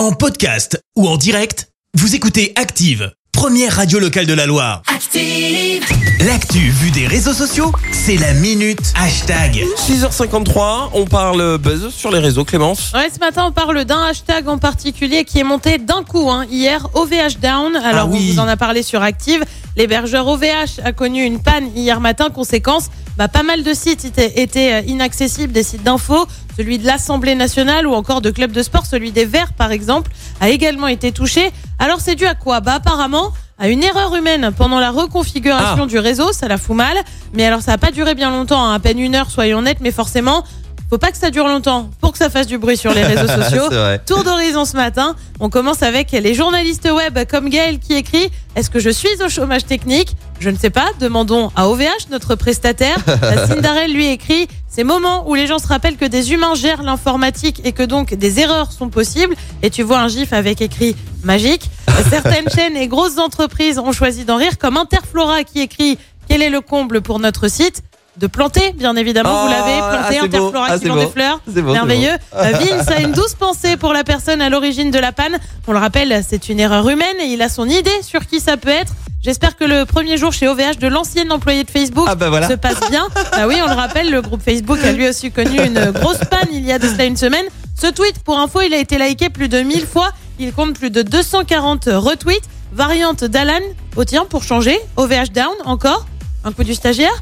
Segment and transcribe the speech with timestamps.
[0.00, 4.80] En podcast ou en direct, vous écoutez Active, première radio locale de la Loire.
[4.86, 5.84] Active.
[6.26, 9.62] L'actu vue des réseaux sociaux, c'est la minute hashtag.
[9.76, 12.92] 6h53, on parle buzz sur les réseaux, Clémence.
[12.94, 16.46] Ouais, ce matin, on parle d'un hashtag en particulier qui est monté d'un coup hein,
[16.50, 17.76] hier, OVH Down.
[17.76, 18.28] Alors, Ah oui.
[18.30, 19.44] on vous en a parlé sur Active.
[19.76, 22.28] L'hébergeur OVH a connu une panne hier matin.
[22.30, 26.26] Conséquence, bah, pas mal de sites étaient, euh, inaccessibles, des sites d'infos.
[26.56, 30.10] Celui de l'Assemblée nationale ou encore de clubs de sport, celui des Verts par exemple,
[30.40, 31.50] a également été touché.
[31.78, 32.60] Alors, c'est dû à quoi?
[32.60, 35.86] Bah, apparemment, à une erreur humaine pendant la reconfiguration Ah.
[35.86, 36.32] du réseau.
[36.32, 36.96] Ça la fout mal.
[37.34, 39.78] Mais alors, ça n'a pas duré bien longtemps, hein, à peine une heure, soyons honnêtes,
[39.80, 40.44] mais forcément.
[40.90, 43.28] Faut pas que ça dure longtemps pour que ça fasse du bruit sur les réseaux
[43.42, 43.62] sociaux.
[44.06, 45.14] Tour d'horizon ce matin.
[45.38, 49.28] On commence avec les journalistes web comme Gaël qui écrit Est-ce que je suis au
[49.28, 50.16] chômage technique?
[50.40, 50.88] Je ne sais pas.
[50.98, 52.96] Demandons à OVH, notre prestataire.
[53.22, 56.82] La Cinderelle lui écrit Ces moments où les gens se rappellent que des humains gèrent
[56.82, 59.36] l'informatique et que donc des erreurs sont possibles.
[59.62, 61.70] Et tu vois un gif avec écrit magique.
[62.10, 66.50] Certaines chaînes et grosses entreprises ont choisi d'en rire, comme Interflora qui écrit Quel est
[66.50, 67.84] le comble pour notre site?
[68.20, 70.24] De planter, bien évidemment, Oh, vous l'avez planté, ah, c'est beau.
[70.26, 70.98] Interflora Ah, beau.
[70.98, 71.40] des fleurs,
[71.72, 72.12] merveilleux.
[72.36, 75.38] Euh, Vince a une douce pensée pour la personne à l'origine de la panne.
[75.66, 78.56] On le rappelle, c'est une erreur humaine et il a son idée sur qui ça
[78.58, 78.92] peut être.
[79.24, 82.48] J'espère que le premier jour chez OVH de l'ancienne employée de Facebook Ah bah voilà.
[82.48, 83.06] se passe bien.
[83.32, 86.48] Bah oui, on le rappelle, le groupe Facebook a lui aussi connu une grosse panne
[86.52, 87.44] il y a de cela une semaine.
[87.74, 90.10] Ce tweet, pour info, il a été liké plus de 1000 fois.
[90.38, 92.44] Il compte plus de 240 retweets.
[92.72, 93.60] Variante d'Alan.
[93.96, 96.06] Oh tiens, pour changer, OVH down encore.
[96.44, 97.12] Un coup du stagiaire.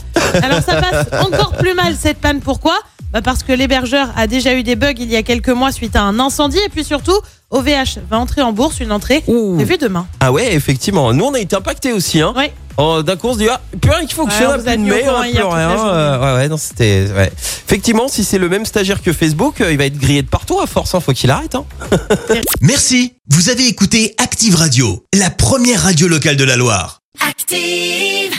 [0.43, 2.41] Alors ça passe encore plus mal cette panne.
[2.41, 2.77] Pourquoi?
[3.13, 5.97] Bah Parce que l'hébergeur a déjà eu des bugs il y a quelques mois suite
[5.97, 6.59] à un incendie.
[6.59, 7.19] Et puis surtout,
[7.51, 8.81] OVH va entrer en bourse.
[8.81, 10.07] Une entrée prévue demain.
[10.21, 11.13] Ah ouais, effectivement.
[11.15, 12.21] Nous, on a été impactés aussi.
[12.21, 12.35] Hein.
[12.37, 12.53] Ouais.
[12.81, 15.01] Oh, D'un coup, on se dit, ah, plus rien qui fonctionne, Ouais, plus de mail,
[15.03, 15.87] plus rien.
[15.87, 17.07] euh, ouais, ouais, non, c'était.
[17.17, 17.33] Ouais.
[17.67, 20.61] Effectivement, si c'est le même stagiaire que Facebook, euh, il va être grillé de partout
[20.61, 20.95] à force.
[20.95, 21.55] Hein, faut qu'il arrête.
[21.57, 21.65] Hein.
[22.61, 27.01] Merci, vous avez écouté Active Radio, la première radio locale de la Loire.
[27.29, 28.38] Active.